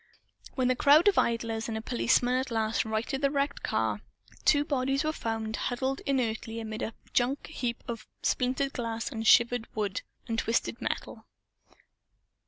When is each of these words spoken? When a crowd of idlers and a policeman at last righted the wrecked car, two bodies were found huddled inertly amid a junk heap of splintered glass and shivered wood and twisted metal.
When 0.55 0.71
a 0.71 0.75
crowd 0.75 1.07
of 1.07 1.19
idlers 1.19 1.67
and 1.69 1.77
a 1.77 1.79
policeman 1.83 2.33
at 2.33 2.49
last 2.49 2.85
righted 2.85 3.21
the 3.21 3.29
wrecked 3.29 3.61
car, 3.61 4.01
two 4.45 4.65
bodies 4.65 5.03
were 5.03 5.11
found 5.13 5.55
huddled 5.57 6.01
inertly 6.07 6.59
amid 6.59 6.81
a 6.81 6.95
junk 7.13 7.45
heap 7.45 7.83
of 7.87 8.07
splintered 8.23 8.73
glass 8.73 9.11
and 9.11 9.27
shivered 9.27 9.67
wood 9.75 10.01
and 10.27 10.39
twisted 10.39 10.81
metal. 10.81 11.27